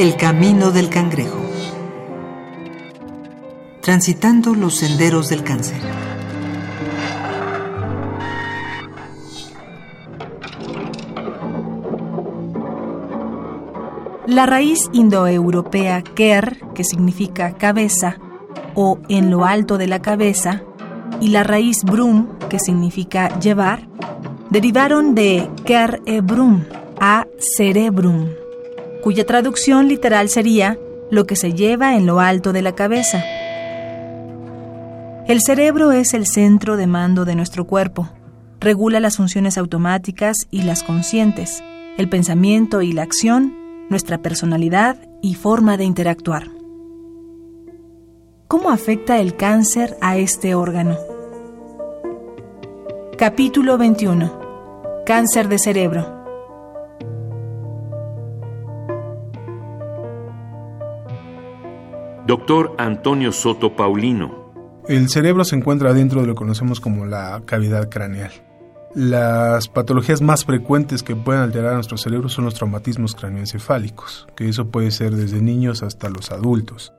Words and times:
El 0.00 0.16
camino 0.16 0.70
del 0.70 0.88
cangrejo. 0.88 1.44
Transitando 3.82 4.54
los 4.54 4.76
senderos 4.76 5.28
del 5.28 5.44
cáncer. 5.44 5.76
La 14.26 14.46
raíz 14.46 14.88
indoeuropea 14.94 16.00
ker, 16.00 16.56
que 16.74 16.82
significa 16.82 17.58
cabeza, 17.58 18.16
o 18.74 19.00
en 19.10 19.30
lo 19.30 19.44
alto 19.44 19.76
de 19.76 19.86
la 19.86 20.00
cabeza, 20.00 20.62
y 21.20 21.28
la 21.28 21.42
raíz 21.42 21.84
brum, 21.84 22.38
que 22.48 22.58
significa 22.58 23.38
llevar, 23.38 23.86
derivaron 24.48 25.14
de 25.14 25.50
ker 25.66 26.00
e 26.06 26.22
brum 26.22 26.64
a 26.98 27.26
cerebrum, 27.38 28.28
cuya 29.00 29.26
traducción 29.26 29.88
literal 29.88 30.28
sería 30.28 30.78
lo 31.10 31.26
que 31.26 31.36
se 31.36 31.52
lleva 31.52 31.96
en 31.96 32.06
lo 32.06 32.20
alto 32.20 32.52
de 32.52 32.62
la 32.62 32.74
cabeza. 32.74 33.22
El 35.26 35.40
cerebro 35.40 35.92
es 35.92 36.14
el 36.14 36.26
centro 36.26 36.76
de 36.76 36.86
mando 36.86 37.24
de 37.24 37.34
nuestro 37.34 37.66
cuerpo. 37.66 38.08
Regula 38.58 39.00
las 39.00 39.16
funciones 39.16 39.58
automáticas 39.58 40.36
y 40.50 40.62
las 40.62 40.82
conscientes, 40.82 41.62
el 41.96 42.08
pensamiento 42.08 42.82
y 42.82 42.92
la 42.92 43.02
acción, 43.02 43.56
nuestra 43.88 44.18
personalidad 44.18 44.96
y 45.22 45.34
forma 45.34 45.76
de 45.76 45.84
interactuar. 45.84 46.48
¿Cómo 48.48 48.70
afecta 48.70 49.20
el 49.20 49.36
cáncer 49.36 49.96
a 50.00 50.16
este 50.16 50.54
órgano? 50.54 50.96
Capítulo 53.16 53.78
21. 53.78 55.02
Cáncer 55.06 55.48
de 55.48 55.58
cerebro. 55.58 56.19
Doctor 62.30 62.76
Antonio 62.78 63.32
Soto 63.32 63.74
Paulino. 63.74 64.84
El 64.86 65.08
cerebro 65.08 65.42
se 65.42 65.56
encuentra 65.56 65.92
dentro 65.92 66.20
de 66.20 66.28
lo 66.28 66.34
que 66.34 66.38
conocemos 66.38 66.78
como 66.78 67.04
la 67.04 67.42
cavidad 67.44 67.88
craneal. 67.88 68.30
Las 68.94 69.66
patologías 69.66 70.22
más 70.22 70.44
frecuentes 70.44 71.02
que 71.02 71.16
pueden 71.16 71.42
alterar 71.42 71.74
nuestro 71.74 71.96
cerebro 71.96 72.28
son 72.28 72.44
los 72.44 72.54
traumatismos 72.54 73.16
craneoencefálicos, 73.16 74.28
que 74.36 74.48
eso 74.48 74.70
puede 74.70 74.92
ser 74.92 75.16
desde 75.16 75.42
niños 75.42 75.82
hasta 75.82 76.08
los 76.08 76.30
adultos. 76.30 76.92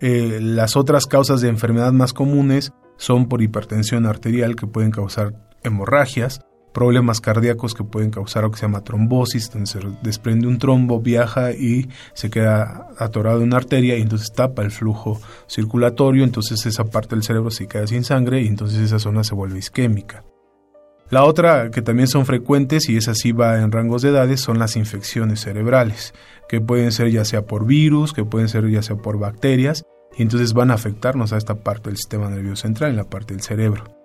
Eh, 0.00 0.38
las 0.42 0.76
otras 0.76 1.06
causas 1.06 1.40
de 1.40 1.48
enfermedad 1.48 1.92
más 1.92 2.12
comunes 2.12 2.74
son 2.98 3.26
por 3.26 3.40
hipertensión 3.40 4.04
arterial 4.04 4.54
que 4.54 4.66
pueden 4.66 4.90
causar 4.90 5.32
hemorragias, 5.62 6.42
problemas 6.74 7.20
cardíacos 7.20 7.72
que 7.72 7.84
pueden 7.84 8.10
causar 8.10 8.42
lo 8.42 8.50
que 8.50 8.58
se 8.58 8.66
llama 8.66 8.82
trombosis, 8.82 9.50
donde 9.50 9.66
se 9.68 9.78
desprende 10.02 10.48
un 10.48 10.58
trombo, 10.58 11.00
viaja 11.00 11.52
y 11.52 11.88
se 12.12 12.28
queda 12.28 12.88
atorado 12.98 13.38
en 13.38 13.44
una 13.44 13.58
arteria 13.58 13.96
y 13.96 14.02
entonces 14.02 14.32
tapa 14.32 14.62
el 14.62 14.72
flujo 14.72 15.20
circulatorio, 15.48 16.24
entonces 16.24 16.66
esa 16.66 16.84
parte 16.84 17.14
del 17.14 17.22
cerebro 17.22 17.50
se 17.50 17.68
queda 17.68 17.86
sin 17.86 18.04
sangre 18.04 18.42
y 18.42 18.48
entonces 18.48 18.80
esa 18.80 18.98
zona 18.98 19.22
se 19.22 19.36
vuelve 19.36 19.60
isquémica. 19.60 20.24
La 21.10 21.24
otra 21.24 21.70
que 21.70 21.80
también 21.80 22.08
son 22.08 22.26
frecuentes 22.26 22.88
y 22.88 22.96
esa 22.96 23.14
sí 23.14 23.30
va 23.30 23.60
en 23.60 23.70
rangos 23.70 24.02
de 24.02 24.08
edades 24.08 24.40
son 24.40 24.58
las 24.58 24.74
infecciones 24.74 25.40
cerebrales, 25.40 26.12
que 26.48 26.60
pueden 26.60 26.90
ser 26.90 27.10
ya 27.10 27.24
sea 27.24 27.46
por 27.46 27.66
virus, 27.66 28.12
que 28.12 28.24
pueden 28.24 28.48
ser 28.48 28.68
ya 28.68 28.82
sea 28.82 28.96
por 28.96 29.18
bacterias, 29.18 29.84
y 30.16 30.22
entonces 30.22 30.54
van 30.54 30.72
a 30.72 30.74
afectarnos 30.74 31.32
a 31.32 31.36
esta 31.36 31.54
parte 31.54 31.90
del 31.90 31.98
sistema 31.98 32.28
nervioso 32.30 32.62
central, 32.62 32.90
en 32.90 32.96
la 32.96 33.04
parte 33.04 33.34
del 33.34 33.42
cerebro. 33.42 34.03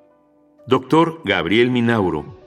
Doctor 0.68 1.22
Gabriel 1.26 1.72
Minauro. 1.72 2.38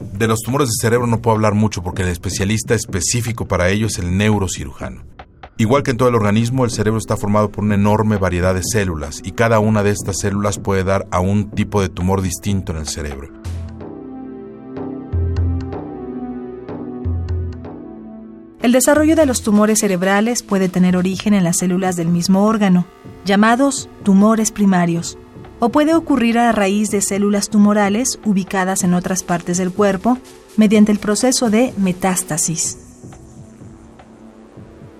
De 0.00 0.28
los 0.28 0.40
tumores 0.40 0.68
de 0.68 0.74
cerebro 0.80 1.06
no 1.06 1.22
puedo 1.22 1.36
hablar 1.36 1.54
mucho 1.54 1.82
porque 1.82 2.02
el 2.02 2.08
especialista 2.08 2.74
específico 2.74 3.46
para 3.46 3.70
ello 3.70 3.86
es 3.86 3.98
el 3.98 4.16
neurocirujano. 4.16 5.04
Igual 5.56 5.82
que 5.84 5.92
en 5.92 5.96
todo 5.96 6.08
el 6.08 6.16
organismo, 6.16 6.64
el 6.64 6.70
cerebro 6.70 6.98
está 6.98 7.16
formado 7.16 7.50
por 7.50 7.64
una 7.64 7.76
enorme 7.76 8.16
variedad 8.16 8.54
de 8.54 8.62
células 8.62 9.22
y 9.24 9.32
cada 9.32 9.60
una 9.60 9.82
de 9.82 9.90
estas 9.90 10.18
células 10.18 10.58
puede 10.58 10.84
dar 10.84 11.06
a 11.10 11.20
un 11.20 11.50
tipo 11.50 11.80
de 11.80 11.88
tumor 11.88 12.20
distinto 12.20 12.72
en 12.72 12.78
el 12.78 12.88
cerebro. 12.88 13.28
El 18.60 18.72
desarrollo 18.72 19.14
de 19.14 19.26
los 19.26 19.42
tumores 19.42 19.80
cerebrales 19.80 20.42
puede 20.42 20.68
tener 20.68 20.96
origen 20.96 21.34
en 21.34 21.44
las 21.44 21.58
células 21.58 21.96
del 21.96 22.08
mismo 22.08 22.44
órgano, 22.44 22.86
llamados 23.24 23.88
tumores 24.02 24.50
primarios, 24.50 25.18
o 25.58 25.70
puede 25.70 25.94
ocurrir 25.94 26.38
a 26.38 26.52
raíz 26.52 26.90
de 26.90 27.00
células 27.00 27.48
tumorales 27.48 28.18
ubicadas 28.24 28.84
en 28.84 28.94
otras 28.94 29.22
partes 29.22 29.58
del 29.58 29.72
cuerpo 29.72 30.18
mediante 30.56 30.92
el 30.92 30.98
proceso 30.98 31.50
de 31.50 31.72
metástasis. 31.76 32.78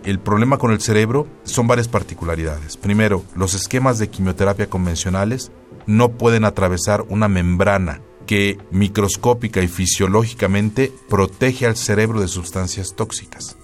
El 0.04 0.18
problema 0.18 0.58
con 0.58 0.70
el 0.70 0.80
cerebro 0.80 1.26
son 1.44 1.66
varias 1.66 1.88
particularidades. 1.88 2.76
Primero, 2.76 3.24
los 3.34 3.54
esquemas 3.54 3.98
de 3.98 4.10
quimioterapia 4.10 4.68
convencionales 4.68 5.50
no 5.86 6.10
pueden 6.10 6.44
atravesar 6.44 7.04
una 7.08 7.26
membrana 7.28 8.02
que 8.26 8.58
microscópica 8.70 9.62
y 9.62 9.68
fisiológicamente 9.68 10.92
protege 11.08 11.66
al 11.66 11.76
cerebro 11.76 12.20
de 12.20 12.28
sustancias 12.28 12.94
tóxicas. 12.94 13.56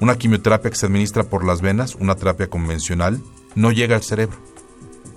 Una 0.00 0.16
quimioterapia 0.16 0.70
que 0.70 0.76
se 0.76 0.86
administra 0.86 1.24
por 1.24 1.44
las 1.44 1.62
venas, 1.62 1.94
una 1.96 2.16
terapia 2.16 2.48
convencional, 2.48 3.20
no 3.54 3.72
llega 3.72 3.96
al 3.96 4.02
cerebro, 4.02 4.36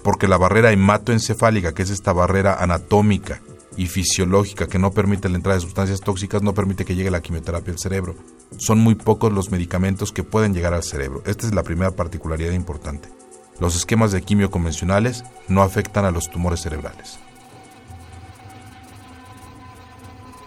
porque 0.03 0.27
la 0.27 0.37
barrera 0.37 0.71
hematoencefálica, 0.71 1.73
que 1.73 1.83
es 1.83 1.89
esta 1.89 2.13
barrera 2.13 2.55
anatómica 2.55 3.41
y 3.77 3.87
fisiológica 3.87 4.67
que 4.67 4.79
no 4.79 4.91
permite 4.91 5.29
la 5.29 5.35
entrada 5.35 5.55
de 5.57 5.61
sustancias 5.61 6.01
tóxicas, 6.01 6.41
no 6.41 6.53
permite 6.53 6.85
que 6.85 6.95
llegue 6.95 7.11
la 7.11 7.21
quimioterapia 7.21 7.73
al 7.73 7.79
cerebro. 7.79 8.15
Son 8.57 8.79
muy 8.79 8.95
pocos 8.95 9.31
los 9.31 9.51
medicamentos 9.51 10.11
que 10.11 10.23
pueden 10.23 10.53
llegar 10.53 10.73
al 10.73 10.83
cerebro. 10.83 11.21
Esta 11.25 11.47
es 11.47 11.53
la 11.53 11.63
primera 11.63 11.91
particularidad 11.91 12.53
importante. 12.53 13.09
Los 13.59 13.75
esquemas 13.75 14.11
de 14.11 14.21
quimio 14.21 14.49
convencionales 14.49 15.23
no 15.47 15.61
afectan 15.61 16.05
a 16.05 16.11
los 16.11 16.29
tumores 16.29 16.61
cerebrales. 16.61 17.19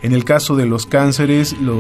En 0.03 0.13
el 0.13 0.25
caso 0.25 0.57
de 0.57 0.67
los 0.67 0.85
cánceres, 0.85 1.57
lo, 1.61 1.77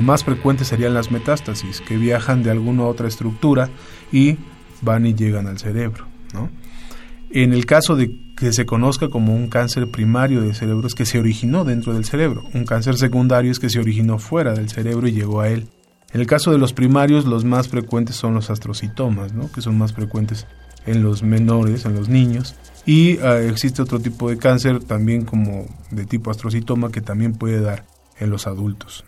más 0.00 0.24
frecuente 0.24 0.64
serían 0.64 0.94
las 0.94 1.12
metástasis, 1.12 1.80
que 1.80 1.96
viajan 1.96 2.42
de 2.42 2.50
alguna 2.50 2.84
otra 2.84 3.06
estructura 3.06 3.70
y 4.10 4.36
van 4.80 5.06
y 5.06 5.14
llegan 5.14 5.46
al 5.46 5.58
cerebro. 5.58 6.06
En 7.34 7.54
el 7.54 7.64
caso 7.64 7.96
de 7.96 8.14
que 8.36 8.52
se 8.52 8.66
conozca 8.66 9.08
como 9.08 9.34
un 9.34 9.48
cáncer 9.48 9.90
primario 9.90 10.42
de 10.42 10.52
cerebro 10.52 10.86
es 10.86 10.94
que 10.94 11.06
se 11.06 11.18
originó 11.18 11.64
dentro 11.64 11.94
del 11.94 12.04
cerebro. 12.04 12.44
Un 12.52 12.66
cáncer 12.66 12.98
secundario 12.98 13.50
es 13.50 13.58
que 13.58 13.70
se 13.70 13.80
originó 13.80 14.18
fuera 14.18 14.52
del 14.52 14.68
cerebro 14.68 15.08
y 15.08 15.12
llegó 15.12 15.40
a 15.40 15.48
él. 15.48 15.66
En 16.12 16.20
el 16.20 16.26
caso 16.26 16.52
de 16.52 16.58
los 16.58 16.74
primarios, 16.74 17.24
los 17.24 17.46
más 17.46 17.68
frecuentes 17.68 18.16
son 18.16 18.34
los 18.34 18.50
astrocitomas, 18.50 19.32
¿no? 19.32 19.50
que 19.50 19.62
son 19.62 19.78
más 19.78 19.94
frecuentes 19.94 20.46
en 20.84 21.02
los 21.02 21.22
menores, 21.22 21.86
en 21.86 21.94
los 21.94 22.10
niños. 22.10 22.54
Y 22.84 23.18
ah, 23.20 23.40
existe 23.40 23.80
otro 23.80 23.98
tipo 23.98 24.28
de 24.28 24.36
cáncer 24.36 24.80
también 24.80 25.24
como 25.24 25.64
de 25.90 26.04
tipo 26.04 26.30
astrocitoma 26.30 26.92
que 26.92 27.00
también 27.00 27.32
puede 27.32 27.62
dar 27.62 27.86
en 28.18 28.28
los 28.28 28.46
adultos. 28.46 29.04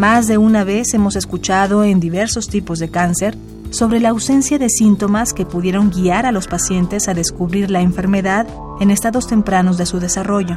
Más 0.00 0.26
de 0.28 0.38
una 0.38 0.64
vez 0.64 0.94
hemos 0.94 1.14
escuchado 1.14 1.84
en 1.84 2.00
diversos 2.00 2.48
tipos 2.48 2.78
de 2.78 2.88
cáncer 2.88 3.36
sobre 3.68 4.00
la 4.00 4.08
ausencia 4.08 4.58
de 4.58 4.70
síntomas 4.70 5.34
que 5.34 5.44
pudieron 5.44 5.90
guiar 5.90 6.24
a 6.24 6.32
los 6.32 6.46
pacientes 6.46 7.06
a 7.06 7.12
descubrir 7.12 7.70
la 7.70 7.82
enfermedad 7.82 8.46
en 8.80 8.90
estados 8.90 9.26
tempranos 9.26 9.76
de 9.76 9.84
su 9.84 10.00
desarrollo. 10.00 10.56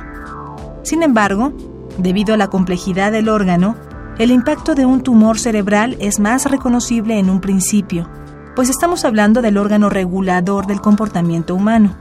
Sin 0.84 1.04
embargo, 1.04 1.52
debido 1.98 2.34
a 2.34 2.38
la 2.38 2.48
complejidad 2.48 3.12
del 3.12 3.28
órgano, 3.28 3.76
el 4.18 4.32
impacto 4.32 4.76
de 4.76 4.86
un 4.86 5.04
tumor 5.04 5.38
cerebral 5.38 5.98
es 6.00 6.22
más 6.22 6.50
reconocible 6.50 7.20
en 7.20 7.30
un 7.30 7.42
principio, 7.42 8.10
pues 8.56 8.70
estamos 8.70 9.04
hablando 9.04 9.42
del 9.42 9.58
órgano 9.58 9.90
regulador 9.90 10.68
del 10.68 10.80
comportamiento 10.80 11.54
humano. 11.54 11.98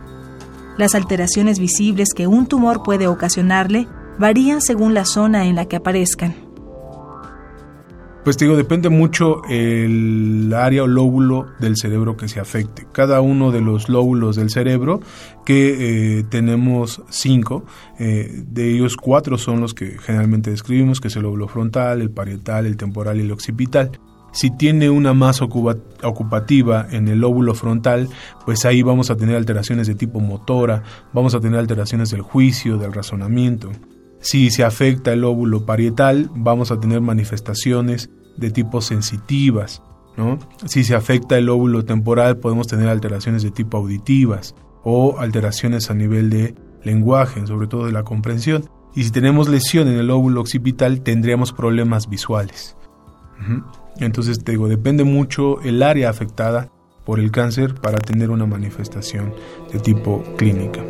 Las 0.79 0.95
alteraciones 0.95 1.59
visibles 1.59 2.11
que 2.15 2.29
un 2.29 2.47
tumor 2.47 2.85
puede 2.85 3.09
ocasionarle 3.09 3.89
varían 4.17 4.61
según 4.61 4.95
la 4.95 5.05
zona 5.05 5.47
en 5.47 5.57
la 5.57 5.65
que 5.65 5.75
aparezcan. 5.75 6.42
Pues 8.25 8.39
digo, 8.39 8.57
depende 8.57 8.89
mucho 8.89 9.43
el 9.49 10.53
área 10.55 10.85
o 10.85 10.87
lóbulo 10.87 11.49
del 11.59 11.77
cerebro 11.77 12.17
que 12.17 12.29
se 12.29 12.39
afecte. 12.39 12.87
Cada 12.93 13.21
uno 13.21 13.51
de 13.51 13.61
los 13.61 13.89
lóbulos 13.89 14.37
del 14.37 14.49
cerebro, 14.49 15.01
que 15.45 16.19
eh, 16.19 16.25
tenemos 16.31 17.03
cinco, 17.11 17.65
eh, 17.99 18.31
de 18.47 18.71
ellos 18.71 18.97
cuatro 18.97 19.39
son 19.39 19.61
los 19.61 19.75
que 19.75 19.99
generalmente 19.99 20.51
describimos, 20.51 21.01
que 21.01 21.09
es 21.09 21.17
el 21.17 21.23
lóbulo 21.23 21.49
frontal, 21.49 22.01
el 22.01 22.11
parietal, 22.11 22.67
el 22.67 22.77
temporal 22.77 23.19
y 23.19 23.23
el 23.23 23.33
occipital. 23.33 23.99
Si 24.33 24.57
tiene 24.57 24.89
una 24.89 25.15
masa 25.15 25.45
ocupativa 25.45 26.87
en 26.93 27.09
el 27.09 27.19
lóbulo 27.19 27.55
frontal, 27.55 28.09
pues 28.47 28.65
ahí 28.65 28.83
vamos 28.83 29.11
a 29.11 29.17
tener 29.17 29.35
alteraciones 29.35 29.89
de 29.89 29.97
tipo 29.97 30.21
motora, 30.21 30.85
vamos 31.13 31.35
a 31.35 31.41
tener 31.41 31.59
alteraciones 31.59 32.11
del 32.11 32.23
juicio, 32.23 32.79
del 32.79 32.93
razonamiento. 32.93 33.73
Si 34.23 34.51
se 34.51 34.63
afecta 34.63 35.13
el 35.13 35.21
lóbulo 35.23 35.67
parietal, 35.67 36.31
vamos 36.35 36.71
a 36.71 36.79
tener 36.79 37.01
manifestaciones 37.01 38.09
de 38.37 38.51
tipo 38.51 38.81
sensitivas. 38.81 39.83
¿no? 40.17 40.39
Si 40.65 40.85
se 40.85 40.95
afecta 40.95 41.37
el 41.37 41.47
lóbulo 41.47 41.85
temporal, 41.85 42.39
podemos 42.39 42.69
tener 42.69 42.89
alteraciones 42.89 43.43
de 43.43 43.51
tipo 43.51 43.77
auditivas 43.77 44.55
o 44.85 45.19
alteraciones 45.19 45.91
a 45.91 45.95
nivel 45.95 46.31
de 46.31 46.55
lenguaje, 46.85 47.45
sobre 47.47 47.67
todo 47.67 47.87
de 47.87 47.93
la 47.93 48.05
comprensión. 48.05 48.71
Y 48.95 49.05
si 49.05 49.11
tenemos 49.11 49.49
lesión 49.49 49.89
en 49.89 49.99
el 49.99 50.07
lóbulo 50.07 50.41
occipital, 50.41 51.03
tendríamos 51.03 51.53
problemas 51.53 52.09
visuales. 52.09 52.77
Entonces, 53.99 54.45
digo, 54.45 54.69
depende 54.69 55.03
mucho 55.03 55.61
el 55.63 55.83
área 55.83 56.11
afectada 56.11 56.71
por 57.05 57.19
el 57.19 57.33
cáncer 57.33 57.75
para 57.75 57.99
tener 57.99 58.31
una 58.31 58.47
manifestación 58.47 59.35
de 59.73 59.81
tipo 59.81 60.23
clínica. 60.37 60.81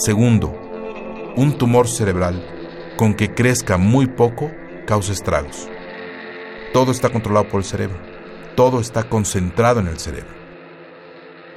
Segundo, 0.00 0.58
un 1.36 1.58
tumor 1.58 1.86
cerebral 1.86 2.42
con 2.96 3.12
que 3.12 3.34
crezca 3.34 3.76
muy 3.76 4.06
poco 4.06 4.50
causa 4.86 5.12
estragos. 5.12 5.68
Todo 6.72 6.90
está 6.90 7.10
controlado 7.10 7.50
por 7.50 7.60
el 7.60 7.66
cerebro, 7.66 7.98
todo 8.56 8.80
está 8.80 9.10
concentrado 9.10 9.78
en 9.78 9.88
el 9.88 9.98
cerebro. 9.98 10.30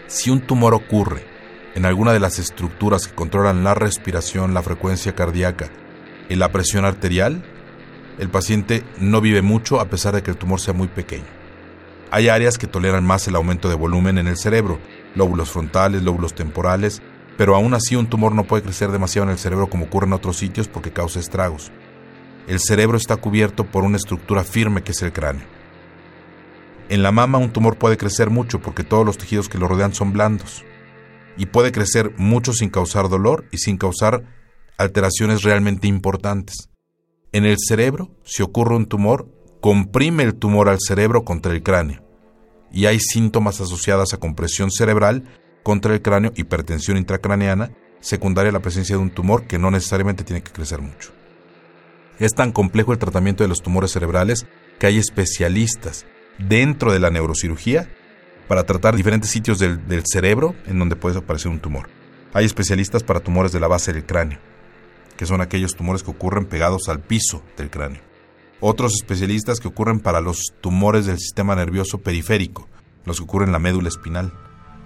Si 0.07 0.29
un 0.29 0.41
tumor 0.41 0.73
ocurre 0.73 1.23
en 1.73 1.85
alguna 1.85 2.11
de 2.11 2.19
las 2.19 2.37
estructuras 2.37 3.07
que 3.07 3.15
controlan 3.15 3.63
la 3.63 3.75
respiración, 3.75 4.53
la 4.53 4.61
frecuencia 4.61 5.15
cardíaca 5.15 5.69
y 6.27 6.35
la 6.35 6.51
presión 6.51 6.83
arterial, 6.83 7.45
el 8.19 8.27
paciente 8.27 8.83
no 8.99 9.21
vive 9.21 9.41
mucho 9.41 9.79
a 9.79 9.87
pesar 9.87 10.15
de 10.15 10.21
que 10.21 10.31
el 10.31 10.37
tumor 10.37 10.59
sea 10.59 10.73
muy 10.73 10.89
pequeño. 10.89 11.23
Hay 12.11 12.27
áreas 12.27 12.57
que 12.57 12.67
toleran 12.67 13.05
más 13.05 13.25
el 13.29 13.37
aumento 13.37 13.69
de 13.69 13.75
volumen 13.75 14.17
en 14.17 14.27
el 14.27 14.35
cerebro, 14.35 14.79
lóbulos 15.15 15.49
frontales, 15.49 16.03
lóbulos 16.03 16.35
temporales, 16.35 17.01
pero 17.37 17.55
aún 17.55 17.73
así 17.73 17.95
un 17.95 18.07
tumor 18.07 18.33
no 18.33 18.45
puede 18.45 18.63
crecer 18.63 18.91
demasiado 18.91 19.25
en 19.27 19.31
el 19.31 19.39
cerebro 19.39 19.69
como 19.69 19.85
ocurre 19.85 20.07
en 20.07 20.13
otros 20.13 20.37
sitios 20.37 20.67
porque 20.67 20.91
causa 20.91 21.19
estragos. 21.19 21.71
El 22.47 22.59
cerebro 22.59 22.97
está 22.97 23.17
cubierto 23.17 23.65
por 23.65 23.83
una 23.83 23.97
estructura 23.97 24.43
firme 24.43 24.83
que 24.83 24.91
es 24.91 25.01
el 25.01 25.13
cráneo. 25.13 25.45
En 26.89 27.01
la 27.01 27.11
mama 27.11 27.37
un 27.37 27.51
tumor 27.51 27.77
puede 27.77 27.97
crecer 27.97 28.29
mucho 28.29 28.59
porque 28.59 28.83
todos 28.83 29.05
los 29.05 29.17
tejidos 29.17 29.49
que 29.49 29.57
lo 29.57 29.67
rodean 29.67 29.93
son 29.93 30.13
blandos 30.13 30.63
y 31.37 31.47
puede 31.47 31.71
crecer 31.71 32.13
mucho 32.17 32.53
sin 32.53 32.69
causar 32.69 33.09
dolor 33.09 33.45
y 33.51 33.57
sin 33.57 33.77
causar 33.77 34.23
alteraciones 34.77 35.43
realmente 35.43 35.87
importantes. 35.87 36.69
En 37.31 37.45
el 37.45 37.57
cerebro, 37.57 38.11
si 38.23 38.43
ocurre 38.43 38.75
un 38.75 38.85
tumor, 38.85 39.27
comprime 39.61 40.23
el 40.23 40.35
tumor 40.35 40.69
al 40.69 40.79
cerebro 40.79 41.23
contra 41.23 41.53
el 41.53 41.63
cráneo 41.63 42.03
y 42.71 42.87
hay 42.87 42.99
síntomas 42.99 43.61
asociados 43.61 44.13
a 44.13 44.17
compresión 44.17 44.71
cerebral 44.71 45.23
contra 45.63 45.93
el 45.93 46.01
cráneo, 46.01 46.33
hipertensión 46.35 46.97
intracraneana, 46.97 47.71
secundaria 48.01 48.49
a 48.49 48.53
la 48.53 48.61
presencia 48.61 48.95
de 48.95 49.01
un 49.01 49.09
tumor 49.09 49.47
que 49.47 49.57
no 49.57 49.71
necesariamente 49.71 50.23
tiene 50.23 50.43
que 50.43 50.51
crecer 50.51 50.81
mucho. 50.81 51.11
Es 52.19 52.35
tan 52.35 52.51
complejo 52.51 52.91
el 52.91 52.99
tratamiento 52.99 53.43
de 53.43 53.47
los 53.47 53.61
tumores 53.61 53.91
cerebrales 53.91 54.45
que 54.77 54.87
hay 54.87 54.97
especialistas 54.97 56.05
dentro 56.37 56.91
de 56.91 56.99
la 56.99 57.09
neurocirugía 57.09 57.89
para 58.47 58.65
tratar 58.65 58.95
diferentes 58.95 59.29
sitios 59.29 59.57
del, 59.57 60.03
cerebro 60.05 60.55
en 60.67 60.77
donde 60.77 60.95
puede 60.95 61.19
aparecer 61.19 61.51
un 61.51 61.59
tumor. 61.59 61.89
Hay 62.33 62.45
especialistas 62.45 63.03
para 63.03 63.21
tumores 63.21 63.51
de 63.51 63.59
la 63.59 63.67
base 63.67 63.93
del 63.93 64.05
cráneo, 64.05 64.39
que 65.17 65.25
son 65.25 65.41
aquellos 65.41 65.75
tumores 65.75 66.03
que 66.03 66.11
ocurren 66.11 66.45
pegados 66.45 66.89
al 66.89 66.99
piso 66.99 67.43
del 67.57 67.69
cráneo. 67.69 68.01
Otros 68.59 68.93
especialistas 68.95 69.59
que 69.59 69.67
ocurren 69.67 69.99
para 69.99 70.21
los 70.21 70.53
tumores 70.61 71.05
del 71.05 71.19
sistema 71.19 71.55
nervioso 71.55 71.99
periférico, 71.99 72.67
los 73.05 73.17
que 73.17 73.23
ocurren 73.23 73.49
en 73.49 73.53
la 73.53 73.59
médula 73.59 73.89
espinal, 73.89 74.33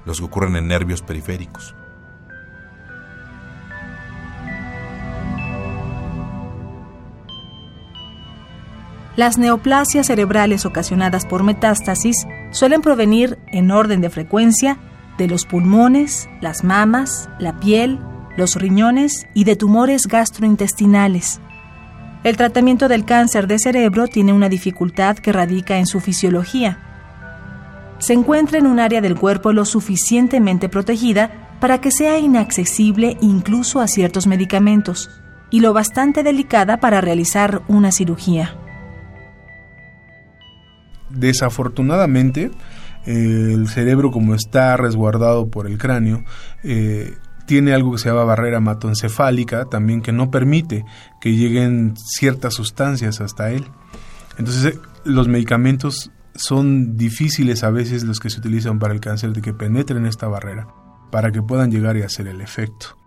los 0.07 0.19
que 0.19 0.25
ocurren 0.25 0.55
en 0.55 0.67
nervios 0.67 1.03
periféricos. 1.03 1.75
Las 9.17 9.37
neoplasias 9.37 10.07
cerebrales 10.07 10.65
ocasionadas 10.65 11.25
por 11.25 11.43
metástasis 11.43 12.25
suelen 12.51 12.81
provenir 12.81 13.37
en 13.47 13.71
orden 13.71 13.99
de 13.99 14.09
frecuencia 14.09 14.77
de 15.17 15.27
los 15.27 15.45
pulmones, 15.45 16.29
las 16.39 16.63
mamas, 16.63 17.27
la 17.39 17.59
piel, 17.59 17.99
los 18.37 18.55
riñones 18.55 19.25
y 19.33 19.43
de 19.43 19.55
tumores 19.55 20.07
gastrointestinales. 20.07 21.41
El 22.23 22.37
tratamiento 22.37 22.87
del 22.87 23.05
cáncer 23.05 23.47
de 23.47 23.57
cerebro 23.57 24.07
tiene 24.07 24.33
una 24.33 24.49
dificultad 24.49 25.17
que 25.17 25.33
radica 25.33 25.79
en 25.79 25.87
su 25.87 25.99
fisiología. 25.99 26.86
Se 27.99 28.13
encuentra 28.13 28.59
en 28.59 28.67
un 28.67 28.79
área 28.79 29.01
del 29.01 29.15
cuerpo 29.15 29.53
lo 29.53 29.65
suficientemente 29.65 30.69
protegida 30.69 31.57
para 31.59 31.81
que 31.81 31.91
sea 31.91 32.19
inaccesible 32.19 33.17
incluso 33.21 33.79
a 33.81 33.87
ciertos 33.87 34.27
medicamentos 34.27 35.09
y 35.49 35.61
lo 35.61 35.73
bastante 35.73 36.23
delicada 36.23 36.79
para 36.79 37.01
realizar 37.01 37.61
una 37.67 37.91
cirugía 37.91 38.55
desafortunadamente, 41.09 42.51
el 43.05 43.67
cerebro 43.67 44.11
como 44.11 44.35
está 44.35 44.75
resguardado 44.77 45.49
por 45.49 45.67
el 45.67 45.77
cráneo, 45.77 46.23
eh, 46.63 47.13
tiene 47.45 47.73
algo 47.73 47.93
que 47.93 47.99
se 47.99 48.09
llama 48.09 48.25
barrera 48.25 48.57
hematoencefálica 48.57 49.65
también 49.65 50.01
que 50.01 50.11
no 50.11 50.29
permite 50.29 50.83
que 51.21 51.33
lleguen 51.33 51.95
ciertas 51.95 52.55
sustancias 52.55 53.21
hasta 53.21 53.51
él. 53.51 53.65
Entonces 54.37 54.75
eh, 54.75 54.79
los 55.05 55.29
medicamentos 55.29 56.11
son 56.37 56.97
difíciles 56.97 57.63
a 57.63 57.69
veces 57.69 58.03
los 58.03 58.19
que 58.19 58.29
se 58.29 58.39
utilizan 58.39 58.79
para 58.79 58.93
el 58.93 58.99
cáncer 58.99 59.33
de 59.33 59.41
que 59.41 59.53
penetren 59.53 60.05
esta 60.05 60.27
barrera 60.27 60.67
para 61.11 61.31
que 61.31 61.41
puedan 61.41 61.71
llegar 61.71 61.97
y 61.97 62.01
hacer 62.01 62.27
el 62.27 62.41
efecto. 62.41 62.97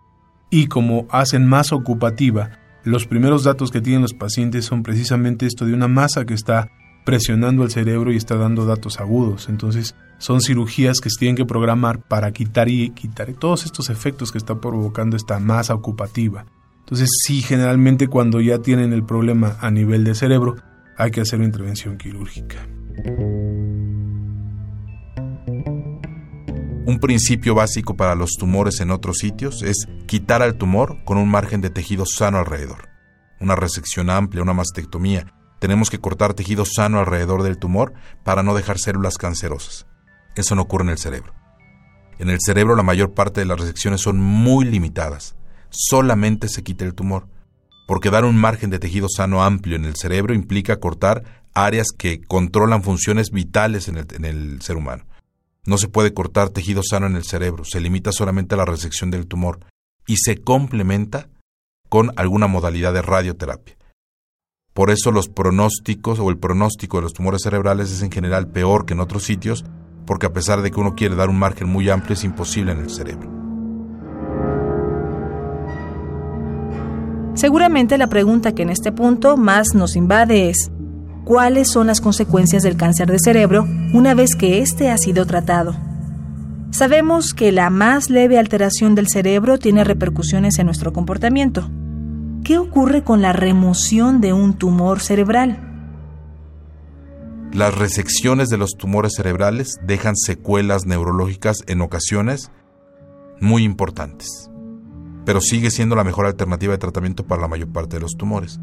Y 0.51 0.67
como 0.67 1.07
hacen 1.11 1.47
más 1.47 1.73
ocupativa, 1.73 2.51
los 2.85 3.07
primeros 3.07 3.45
datos 3.45 3.71
que 3.71 3.81
tienen 3.81 4.03
los 4.03 4.15
pacientes 4.15 4.65
son 4.65 4.83
precisamente 4.83 5.47
esto 5.47 5.67
de 5.67 5.75
una 5.75 5.89
masa 5.89 6.25
que 6.25 6.35
está 6.35 6.71
presionando 7.05 7.63
el 7.63 7.71
cerebro 7.71 8.13
y 8.13 8.17
está 8.17 8.37
dando 8.37 8.67
datos 8.67 9.01
agudos. 9.01 9.49
Entonces, 9.49 9.95
son 10.19 10.41
cirugías 10.41 10.99
que 11.01 11.11
se 11.11 11.19
tienen 11.19 11.37
que 11.37 11.47
programar 11.47 12.03
para 12.03 12.33
quitar 12.33 12.69
y 12.69 12.91
quitar 12.91 13.33
todos 13.35 13.65
estos 13.65 13.91
efectos 13.91 14.33
que 14.33 14.39
está 14.39 14.61
provocando 14.61 15.17
esta 15.17 15.39
masa 15.39 15.75
ocupativa. 15.75 16.47
Entonces, 16.81 17.09
sí, 17.25 17.43
generalmente 17.43 18.09
cuando 18.09 18.41
ya 18.41 18.59
tienen 18.59 18.93
el 18.93 19.05
problema 19.05 19.57
a 19.61 19.71
nivel 19.71 20.05
de 20.05 20.15
cerebro, 20.15 20.57
hay 20.97 21.11
que 21.11 21.21
hacer 21.21 21.39
una 21.39 21.47
intervención 21.47 21.97
quirúrgica. 21.97 22.67
Un 26.87 26.99
principio 27.01 27.55
básico 27.55 27.97
para 27.97 28.15
los 28.15 28.33
tumores 28.33 28.81
en 28.81 28.91
otros 28.91 29.19
sitios 29.19 29.63
es 29.63 29.87
quitar 30.07 30.43
al 30.43 30.57
tumor 30.57 31.05
con 31.05 31.19
un 31.19 31.31
margen 31.31 31.61
de 31.61 31.71
tejido 31.71 32.05
sano 32.05 32.39
alrededor. 32.39 32.89
Una 33.41 33.55
resección 33.55 34.11
amplia, 34.11 34.43
una 34.43 34.55
mastectomía, 34.55 35.33
tenemos 35.61 35.91
que 35.91 36.01
cortar 36.01 36.35
tejido 36.35 36.65
sano 36.65 36.99
alrededor 36.99 37.43
del 37.43 37.59
tumor 37.59 37.93
para 38.25 38.43
no 38.43 38.55
dejar 38.55 38.79
células 38.79 39.19
cancerosas. 39.19 39.87
Eso 40.35 40.55
no 40.55 40.63
ocurre 40.63 40.85
en 40.85 40.91
el 40.91 40.99
cerebro. 40.99 41.35
En 42.19 42.29
el 42.29 42.39
cerebro 42.41 42.77
la 42.77 42.83
mayor 42.83 43.13
parte 43.13 43.41
de 43.41 43.47
las 43.47 43.61
resecciones 43.61 44.01
son 44.01 44.19
muy 44.19 44.65
limitadas. 44.65 45.37
Solamente 45.69 46.49
se 46.49 46.63
quita 46.63 46.85
el 46.85 46.95
tumor. 46.95 47.29
Porque 47.87 48.11
dar 48.11 48.25
un 48.25 48.37
margen 48.37 48.71
de 48.71 48.79
tejido 48.79 49.09
sano 49.09 49.43
amplio 49.43 49.77
en 49.77 49.85
el 49.85 49.97
cerebro 49.97 50.35
implica 50.35 50.81
cortar 50.81 51.40
áreas 51.55 51.89
que 51.97 52.21
controlan 52.21 52.83
funciones 52.83 53.31
vitales 53.31 53.89
en 53.89 53.99
el, 53.99 54.07
en 54.13 54.25
el 54.25 54.63
ser 54.63 54.77
humano. 54.77 55.05
No 55.67 55.79
se 55.79 55.89
puede 55.89 56.15
cortar 56.15 56.51
tejido 56.51 56.83
sano 56.83 57.07
en 57.07 57.17
el 57.17 57.25
cerebro, 57.25 57.65
se 57.65 57.81
limita 57.81 58.13
solamente 58.13 58.55
a 58.55 58.59
la 58.59 58.65
resección 58.65 59.11
del 59.11 59.27
tumor 59.27 59.61
y 60.07 60.17
se 60.17 60.39
complementa 60.39 61.29
con 61.89 62.13
alguna 62.17 62.47
modalidad 62.47 62.95
de 62.95 63.03
radioterapia. 63.03 63.77
Por 64.73 64.91
eso 64.91 65.11
los 65.11 65.29
pronósticos 65.29 66.19
o 66.21 66.31
el 66.31 66.39
pronóstico 66.39 66.99
de 66.99 67.03
los 67.03 67.13
tumores 67.13 67.43
cerebrales 67.43 67.91
es 67.91 68.03
en 68.03 68.11
general 68.11 68.49
peor 68.49 68.87
que 68.87 68.95
en 68.95 69.01
otros 69.01 69.25
sitios, 69.25 69.65
porque 70.07 70.27
a 70.27 70.33
pesar 70.33 70.63
de 70.63 70.71
que 70.71 70.81
uno 70.81 70.95
quiere 70.95 71.17
dar 71.17 71.29
un 71.29 71.39
margen 71.39 71.69
muy 71.69 71.91
amplio 71.91 72.15
es 72.15 72.25
imposible 72.25 72.73
en 72.73 72.79
el 72.79 72.91
cerebro. 72.91 73.29
Seguramente 77.35 77.99
la 77.99 78.09
pregunta 78.09 78.55
que 78.55 78.63
en 78.63 78.71
este 78.71 78.93
punto 78.93 79.37
más 79.37 79.75
nos 79.75 79.97
invade 79.97 80.51
es, 80.51 80.71
¿cuáles 81.31 81.71
son 81.71 81.87
las 81.87 82.01
consecuencias 82.01 82.65
del 82.65 82.77
cáncer 82.77 83.09
de 83.09 83.21
cerebro 83.21 83.65
una 83.95 84.15
vez 84.15 84.35
que 84.35 84.63
éste 84.63 84.91
ha 84.91 84.99
sido 84.99 85.27
tratado? 85.27 85.77
Sabemos 86.73 87.35
que 87.35 87.53
la 87.53 87.71
más 87.71 88.11
leve 88.11 88.37
alteración 88.37 88.97
del 88.97 89.07
cerebro 89.07 89.57
tiene 89.57 89.85
repercusiones 89.85 90.59
en 90.59 90.67
nuestro 90.67 90.93
comportamiento, 90.93 91.71
¿Qué 92.43 92.59
ocurre 92.59 93.05
con 93.05 93.23
la 93.23 93.33
remoción 93.33 94.21
de 94.21 94.33
un 94.33 94.55
tumor 94.55 94.99
cerebral? 94.99 95.61
Las 97.53 97.79
resecciones 97.79 98.49
de 98.49 98.57
los 98.57 98.71
tumores 98.77 99.13
cerebrales 99.15 99.79
dejan 99.87 100.17
secuelas 100.17 100.85
neurológicas 100.85 101.59
en 101.69 101.81
ocasiones 101.81 102.51
muy 103.41 103.63
importantes, 103.63 104.51
pero 105.25 105.41
sigue 105.41 105.71
siendo 105.71 105.95
la 105.95 106.03
mejor 106.03 106.27
alternativa 106.27 106.73
de 106.73 106.79
tratamiento 106.79 107.25
para 107.25 107.43
la 107.43 107.47
mayor 107.47 107.71
parte 107.71 107.97
de 107.97 108.03
los 108.03 108.17
tumores. 108.17 108.59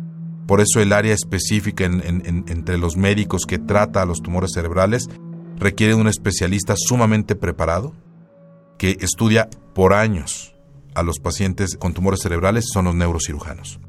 Por 0.48 0.62
eso 0.62 0.80
el 0.80 0.94
área 0.94 1.14
específica 1.14 1.84
entre 1.84 2.78
los 2.78 2.96
médicos 2.96 3.46
que 3.46 3.60
trata 3.60 4.02
a 4.02 4.06
los 4.06 4.22
tumores 4.22 4.52
cerebrales 4.54 5.10
requiere 5.58 5.94
de 5.94 6.00
un 6.00 6.08
especialista 6.08 6.76
sumamente 6.78 7.36
preparado 7.36 7.94
que 8.78 8.98
estudia 9.02 9.50
por 9.74 9.94
años 9.94 10.56
a 10.96 11.04
los 11.04 11.20
pacientes 11.20 11.78
con 11.78 11.94
tumores 11.94 12.22
cerebrales 12.22 12.70
son 12.72 12.86
los 12.86 12.96
neurocirujanos. 12.96 13.80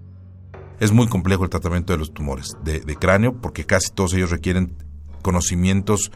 Es 0.80 0.92
muy 0.92 1.08
complejo 1.08 1.44
el 1.44 1.50
tratamiento 1.50 1.92
de 1.92 1.98
los 1.98 2.12
tumores 2.12 2.56
de, 2.62 2.82
cráneo 2.96 3.40
porque 3.40 3.64
casi 3.64 3.90
todos 3.90 4.12
ellos 4.14 4.30
requieren 4.30 4.76
conocimientos 5.22 6.12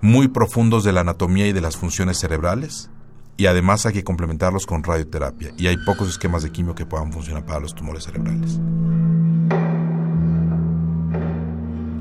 muy 0.00 0.28
profundos 0.28 0.84
de 0.84 0.92
la 0.92 1.02
anatomía 1.02 1.46
y 1.46 1.52
de 1.52 1.60
las 1.60 1.76
funciones 1.76 2.18
cerebrales 2.18 2.90
y 3.36 3.46
además 3.46 3.86
hay 3.86 3.92
que 3.92 4.04
complementarlos 4.04 4.66
con 4.66 4.82
radioterapia 4.82 5.52
y 5.56 5.66
hay 5.66 5.76
pocos 5.76 6.08
esquemas 6.08 6.42
de 6.42 6.50
quimio 6.50 6.74
que 6.74 6.86
puedan 6.86 7.12
funcionar 7.12 7.44
para 7.44 7.60
los 7.60 7.74
tumores 7.74 8.04
cerebrales. 8.04 8.58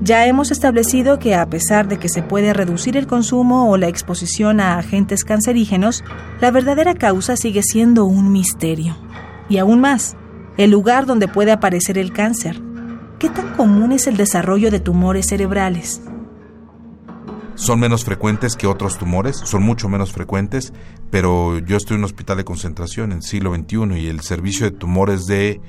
Ya 0.06 0.28
hemos 0.28 0.52
establecido 0.52 1.18
que 1.18 1.34
a 1.34 1.50
pesar 1.50 1.88
de 1.88 1.98
que 1.98 2.10
se 2.10 2.22
puede 2.22 2.54
reducir 2.54 2.96
el 2.96 3.08
consumo 3.08 3.72
o 3.72 3.76
la 3.76 3.88
exposición 3.88 4.60
a 4.60 4.78
agentes 4.78 5.24
cancerígenos, 5.24 6.04
la 6.40 6.52
verdadera 6.52 6.94
causa 6.94 7.36
sigue 7.36 7.64
siendo 7.64 8.06
un 8.06 8.32
misterio. 8.32 8.96
Y 9.50 9.58
aún 9.58 9.82
más, 9.82 10.16
el 10.58 10.70
lugar 10.70 11.08
donde 11.08 11.28
puede 11.28 11.52
aparecer 11.52 11.98
el 11.98 12.14
cáncer. 12.14 12.62
¿Qué 13.18 13.30
tan 13.30 13.56
común 13.56 13.94
es 13.94 14.06
el 14.06 14.16
desarrollo 14.16 14.70
de 14.70 14.80
tumores 14.80 15.26
cerebrales? 15.26 16.04
Son 17.56 17.80
menos 17.80 18.06
frecuentes 18.06 18.56
que 18.56 18.68
otros 18.68 19.00
tumores, 19.00 19.38
son 19.38 19.64
mucho 19.64 19.90
menos 19.90 20.12
frecuentes, 20.12 20.72
pero 21.10 21.58
yo 21.58 21.78
estoy 21.78 21.96
en 21.96 22.02
un 22.02 22.06
hospital 22.06 22.38
de 22.38 22.46
concentración 22.46 23.12
en 23.12 23.24
siglo 23.24 23.56
XXI 23.56 24.00
y 24.00 24.06
el 24.06 24.22
servicio 24.22 24.70
de 24.70 24.78
tumores 24.78 25.26
de 25.26 25.62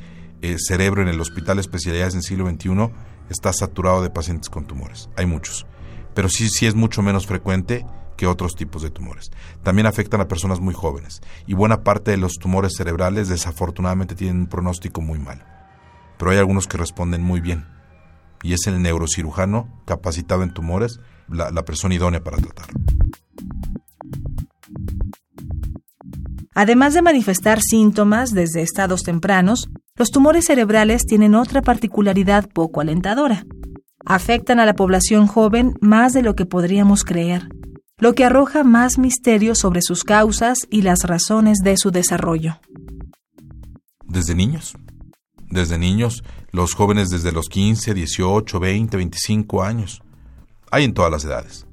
eh, 0.43 0.57
cerebro 0.59 1.01
en 1.01 1.09
el 1.09 1.23
hospital 1.23 1.57
de 1.57 1.63
especialidades 1.63 2.15
en 2.15 2.21
siglo 2.21 2.47
XXI 2.51 2.91
está 3.31 3.53
saturado 3.53 4.03
de 4.03 4.11
pacientes 4.11 4.51
con 4.51 4.67
tumores. 4.67 5.09
Hay 5.17 5.27
muchos, 5.27 5.67
pero 6.15 6.29
sí, 6.29 6.49
sí 6.49 6.67
es 6.67 6.75
mucho 6.75 7.03
menos 7.03 7.27
frecuente 7.27 7.85
que 8.17 8.27
otros 8.27 8.55
tipos 8.55 8.83
de 8.83 8.91
tumores. 8.91 9.31
También 9.63 9.87
afectan 9.87 10.21
a 10.21 10.29
personas 10.29 10.61
muy 10.61 10.75
jóvenes 10.75 11.21
y 11.47 11.55
buena 11.55 11.85
parte 11.85 12.11
de 12.11 12.17
los 12.17 12.35
tumores 12.35 12.75
cerebrales 12.77 13.29
desafortunadamente 13.29 14.15
tienen 14.15 14.41
un 14.41 14.47
pronóstico 14.47 15.01
muy 15.01 15.19
malo. 15.19 15.45
Pero 16.19 16.31
hay 16.31 16.39
algunos 16.39 16.67
que 16.67 16.79
responden 16.79 17.23
muy 17.23 17.41
bien 17.41 17.67
y 18.43 18.55
es 18.55 18.67
el 18.67 18.81
neurocirujano 18.81 19.83
capacitado 19.87 20.43
en 20.43 20.53
tumores 20.53 21.01
la, 21.29 21.51
la 21.51 21.65
persona 21.65 21.95
idónea 21.95 22.23
para 22.23 22.39
tratarlo. 22.39 22.81
Además 26.55 26.95
de 26.95 27.03
manifestar 27.03 27.61
síntomas 27.61 28.33
desde 28.33 28.63
estados 28.63 29.03
tempranos, 29.03 29.69
los 29.97 30.11
tumores 30.11 30.45
cerebrales 30.47 31.07
tienen 31.07 31.35
otra 31.35 31.63
particularidad 31.63 32.49
poco 32.51 32.81
alentadora. 32.81 33.47
Afectan 34.05 34.61
a 34.61 34.67
la 34.67 34.75
población 34.75 35.27
joven 35.27 35.75
más 35.81 36.13
de 36.13 36.23
lo 36.23 36.37
que 36.37 36.47
podríamos 36.47 37.03
creer, 37.03 37.49
lo 37.99 38.15
que 38.15 38.25
arroja 38.25 38.63
más 38.63 38.99
misterio 38.99 39.55
sobre 39.55 39.81
sus 39.81 40.05
causas 40.05 40.67
y 40.71 40.83
las 40.83 41.05
razones 41.05 41.59
de 41.65 41.77
su 41.77 41.91
desarrollo. 41.91 42.61
Desde 44.05 44.35
niños. 44.35 44.77
Desde 45.49 45.79
niños, 45.79 46.23
los 46.53 46.75
jóvenes 46.75 47.09
desde 47.09 47.33
los 47.33 47.49
15, 47.49 47.95
18, 47.95 48.61
20, 48.61 48.97
25 48.97 49.63
años. 49.63 50.03
Hay 50.71 50.85
en 50.85 50.93
todas 50.93 51.11
las 51.11 51.25
edades. 51.25 51.67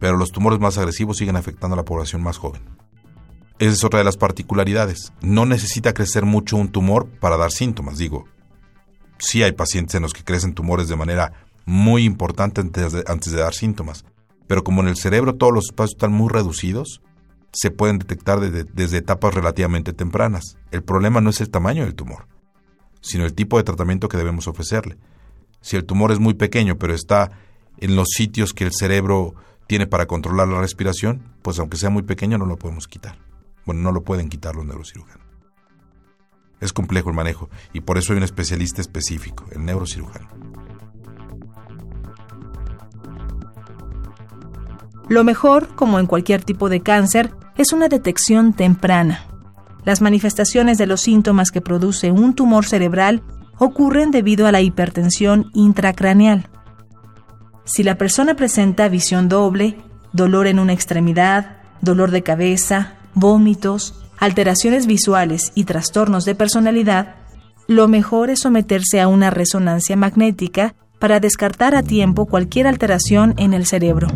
Pero 0.00 0.16
los 0.16 0.32
tumores 0.32 0.58
más 0.58 0.78
agresivos 0.78 1.18
siguen 1.18 1.36
afectando 1.36 1.74
a 1.74 1.76
la 1.76 1.84
población 1.84 2.22
más 2.22 2.38
joven. 2.38 2.62
Esa 3.62 3.74
es 3.74 3.84
otra 3.84 4.00
de 4.00 4.04
las 4.04 4.16
particularidades. 4.16 5.12
No 5.20 5.46
necesita 5.46 5.94
crecer 5.94 6.24
mucho 6.24 6.56
un 6.56 6.72
tumor 6.72 7.06
para 7.20 7.36
dar 7.36 7.52
síntomas, 7.52 7.96
digo. 7.96 8.24
Sí 9.18 9.44
hay 9.44 9.52
pacientes 9.52 9.94
en 9.94 10.02
los 10.02 10.12
que 10.12 10.24
crecen 10.24 10.52
tumores 10.52 10.88
de 10.88 10.96
manera 10.96 11.46
muy 11.64 12.02
importante 12.02 12.60
antes 12.60 12.92
de, 12.92 13.38
dar 13.38 13.54
síntomas, 13.54 14.04
pero 14.48 14.64
como 14.64 14.82
en 14.82 14.88
el 14.88 14.96
cerebro 14.96 15.36
todos 15.36 15.52
los 15.54 15.66
espacios 15.66 15.94
están 15.94 16.10
muy 16.10 16.28
reducidos, 16.28 17.02
se 17.52 17.70
pueden 17.70 18.00
detectar 18.00 18.40
desde 18.40 18.98
etapas 18.98 19.32
relativamente 19.32 19.92
tempranas. 19.92 20.56
El 20.72 20.82
problema 20.82 21.20
no 21.20 21.30
es 21.30 21.40
el 21.40 21.48
tamaño 21.48 21.84
del 21.84 21.94
tumor, 21.94 22.26
sino 23.00 23.24
el 23.24 23.32
tipo 23.32 23.58
de 23.58 23.62
tratamiento 23.62 24.08
que 24.08 24.16
debemos 24.16 24.48
ofrecerle. 24.48 24.96
Si 25.60 25.76
el 25.76 25.84
tumor 25.84 26.10
es 26.10 26.18
muy 26.18 26.34
pequeño, 26.34 26.78
pero 26.78 26.94
está 26.94 27.30
en 27.78 27.94
los 27.94 28.08
sitios 28.08 28.54
que 28.54 28.64
el 28.64 28.72
cerebro 28.72 29.36
tiene 29.68 29.86
para 29.86 30.06
controlar 30.06 30.48
la 30.48 30.60
respiración, 30.60 31.22
pues 31.42 31.60
aunque 31.60 31.76
sea 31.76 31.90
muy 31.90 32.02
pequeño 32.02 32.38
no 32.38 32.46
lo 32.46 32.56
podemos 32.56 32.88
quitar. 32.88 33.16
Bueno, 33.64 33.82
no 33.82 33.92
lo 33.92 34.02
pueden 34.02 34.28
quitar 34.28 34.54
los 34.54 34.64
neurocirujanos. 34.64 35.26
Es 36.60 36.72
complejo 36.72 37.10
el 37.10 37.16
manejo 37.16 37.50
y 37.72 37.80
por 37.80 37.98
eso 37.98 38.12
hay 38.12 38.18
un 38.18 38.22
especialista 38.22 38.80
específico, 38.80 39.46
el 39.50 39.64
neurocirujano. 39.64 40.28
Lo 45.08 45.24
mejor, 45.24 45.74
como 45.74 45.98
en 45.98 46.06
cualquier 46.06 46.44
tipo 46.44 46.68
de 46.68 46.80
cáncer, 46.80 47.34
es 47.56 47.72
una 47.72 47.88
detección 47.88 48.52
temprana. 48.52 49.26
Las 49.84 50.00
manifestaciones 50.00 50.78
de 50.78 50.86
los 50.86 51.00
síntomas 51.00 51.50
que 51.50 51.60
produce 51.60 52.12
un 52.12 52.34
tumor 52.34 52.64
cerebral 52.64 53.22
ocurren 53.58 54.10
debido 54.10 54.46
a 54.46 54.52
la 54.52 54.60
hipertensión 54.60 55.50
intracraneal. 55.54 56.48
Si 57.64 57.82
la 57.82 57.98
persona 57.98 58.34
presenta 58.34 58.88
visión 58.88 59.28
doble, 59.28 59.76
dolor 60.12 60.46
en 60.46 60.58
una 60.58 60.72
extremidad, 60.72 61.58
dolor 61.80 62.10
de 62.10 62.22
cabeza, 62.22 62.94
vómitos, 63.14 63.94
alteraciones 64.18 64.86
visuales 64.86 65.52
y 65.54 65.64
trastornos 65.64 66.24
de 66.24 66.34
personalidad, 66.34 67.16
lo 67.66 67.88
mejor 67.88 68.30
es 68.30 68.40
someterse 68.40 69.00
a 69.00 69.08
una 69.08 69.30
resonancia 69.30 69.96
magnética 69.96 70.74
para 70.98 71.20
descartar 71.20 71.74
a 71.74 71.82
tiempo 71.82 72.26
cualquier 72.26 72.66
alteración 72.66 73.34
en 73.36 73.54
el 73.54 73.66
cerebro. 73.66 74.08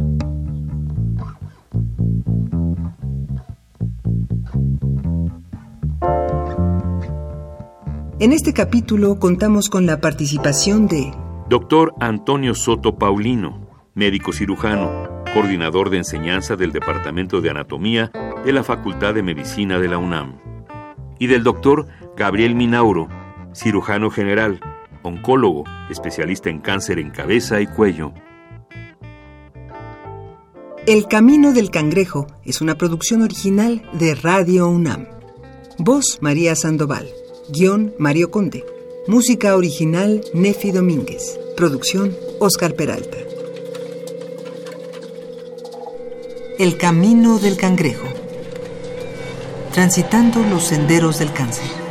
En 8.19 8.33
este 8.33 8.55
capítulo 8.55 9.19
contamos 9.19 9.69
con 9.69 9.85
la 9.85 10.01
participación 10.01 10.87
de 10.87 11.13
Doctor 11.51 11.93
Antonio 12.01 12.55
Soto 12.55 12.97
Paulino, 12.97 13.69
médico 13.95 14.33
cirujano, 14.33 15.16
coordinador 15.37 15.91
de 15.91 15.99
enseñanza 15.99 16.57
del 16.57 16.73
Departamento 16.73 17.43
de 17.43 17.51
Anatomía 17.51 18.11
de 18.43 18.53
la 18.55 18.65
Facultad 18.65 19.13
de 19.13 19.23
Medicina 19.23 19.79
de 19.79 19.87
la 19.87 19.99
UNAM. 19.99 20.41
Y 21.19 21.27
del 21.27 21.43
doctor 21.43 21.87
Gabriel 22.17 22.55
Minauro, 22.55 23.11
cirujano 23.55 24.11
general, 24.11 24.61
oncólogo, 25.03 25.65
especialista 25.91 26.49
en 26.49 26.61
cáncer 26.61 26.99
en 26.99 27.11
cabeza 27.11 27.61
y 27.61 27.67
cuello. 27.67 28.15
El 30.87 31.07
Camino 31.07 31.53
del 31.53 31.71
Cangrejo 31.71 32.29
es 32.43 32.63
una 32.63 32.79
producción 32.79 33.21
original 33.21 33.83
de 33.93 34.15
Radio 34.15 34.71
UNAM. 34.71 35.07
Voz 35.77 36.17
María 36.23 36.55
Sandoval. 36.55 37.11
Guión 37.51 37.93
Mario 37.99 38.31
Conde. 38.31 38.65
Música 39.07 39.55
original 39.55 40.23
Nefi 40.33 40.73
Domínguez. 40.73 41.39
Producción 41.59 42.17
Oscar 42.41 42.75
Peralta. 42.75 43.19
El 46.59 46.79
Camino 46.79 47.39
del 47.39 47.59
Cangrejo. 47.59 48.07
Transitando 49.75 50.41
los 50.41 50.65
senderos 50.65 51.19
del 51.19 51.31
cáncer. 51.31 51.86